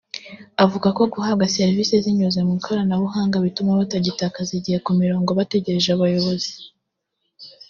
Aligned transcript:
avuga 0.63 0.87
ko 0.97 1.03
guhabwa 1.13 1.51
serivisi 1.57 1.93
zinyuze 2.05 2.39
mu 2.47 2.51
ikoranabuhanga 2.59 3.37
bituma 3.45 3.79
batagitakaza 3.79 4.51
igihe 4.59 4.77
ku 4.85 4.91
mirongo 5.01 5.29
bategereje 5.39 5.89
abayobozi 5.95 6.51